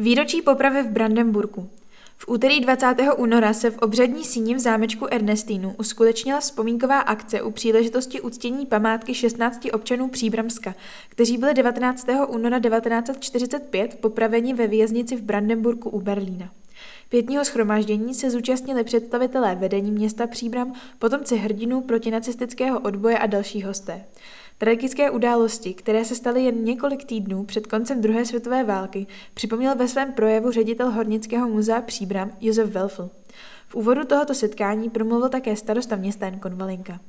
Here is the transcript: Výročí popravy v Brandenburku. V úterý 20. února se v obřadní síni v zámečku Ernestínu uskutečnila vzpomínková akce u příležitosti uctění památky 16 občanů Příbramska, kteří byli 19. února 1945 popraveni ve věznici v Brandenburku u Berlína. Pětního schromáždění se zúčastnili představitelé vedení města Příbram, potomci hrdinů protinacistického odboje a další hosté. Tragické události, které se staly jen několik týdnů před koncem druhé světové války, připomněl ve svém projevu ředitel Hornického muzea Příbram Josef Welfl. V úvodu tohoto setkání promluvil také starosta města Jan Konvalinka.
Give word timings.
Výročí 0.00 0.42
popravy 0.42 0.82
v 0.82 0.90
Brandenburku. 0.90 1.70
V 2.16 2.28
úterý 2.28 2.60
20. 2.60 2.94
února 3.16 3.52
se 3.52 3.70
v 3.70 3.78
obřadní 3.78 4.24
síni 4.24 4.54
v 4.54 4.58
zámečku 4.58 5.06
Ernestínu 5.10 5.74
uskutečnila 5.78 6.40
vzpomínková 6.40 6.98
akce 7.00 7.42
u 7.42 7.50
příležitosti 7.50 8.20
uctění 8.20 8.66
památky 8.66 9.14
16 9.14 9.68
občanů 9.72 10.08
Příbramska, 10.08 10.74
kteří 11.08 11.38
byli 11.38 11.54
19. 11.54 12.06
února 12.28 12.60
1945 12.60 13.98
popraveni 14.00 14.54
ve 14.54 14.66
věznici 14.66 15.16
v 15.16 15.22
Brandenburku 15.22 15.90
u 15.90 16.00
Berlína. 16.00 16.50
Pětního 17.08 17.44
schromáždění 17.44 18.14
se 18.14 18.30
zúčastnili 18.30 18.84
představitelé 18.84 19.54
vedení 19.54 19.90
města 19.90 20.26
Příbram, 20.26 20.72
potomci 20.98 21.36
hrdinů 21.36 21.80
protinacistického 21.80 22.80
odboje 22.80 23.18
a 23.18 23.26
další 23.26 23.62
hosté. 23.62 24.04
Tragické 24.62 25.10
události, 25.10 25.74
které 25.74 26.04
se 26.04 26.14
staly 26.14 26.44
jen 26.44 26.64
několik 26.64 27.04
týdnů 27.04 27.44
před 27.44 27.66
koncem 27.66 28.00
druhé 28.00 28.24
světové 28.24 28.64
války, 28.64 29.06
připomněl 29.34 29.76
ve 29.76 29.88
svém 29.88 30.12
projevu 30.12 30.50
ředitel 30.50 30.90
Hornického 30.90 31.48
muzea 31.48 31.82
Příbram 31.82 32.32
Josef 32.40 32.70
Welfl. 32.70 33.10
V 33.68 33.74
úvodu 33.74 34.04
tohoto 34.04 34.34
setkání 34.34 34.90
promluvil 34.90 35.28
také 35.28 35.56
starosta 35.56 35.96
města 35.96 36.26
Jan 36.26 36.38
Konvalinka. 36.38 37.00